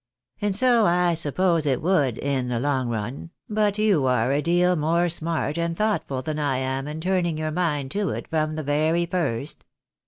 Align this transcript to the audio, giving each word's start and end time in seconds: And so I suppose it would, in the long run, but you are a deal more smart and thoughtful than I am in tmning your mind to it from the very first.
And 0.41 0.55
so 0.55 0.87
I 0.87 1.13
suppose 1.13 1.67
it 1.67 1.79
would, 1.79 2.17
in 2.17 2.47
the 2.47 2.59
long 2.59 2.89
run, 2.89 3.29
but 3.47 3.77
you 3.77 4.07
are 4.07 4.31
a 4.31 4.41
deal 4.41 4.75
more 4.75 5.09
smart 5.09 5.59
and 5.59 5.77
thoughtful 5.77 6.23
than 6.23 6.39
I 6.39 6.57
am 6.57 6.87
in 6.87 6.99
tmning 7.01 7.37
your 7.37 7.51
mind 7.51 7.91
to 7.91 8.09
it 8.09 8.27
from 8.27 8.55
the 8.55 8.63
very 8.63 9.05
first. 9.05 9.63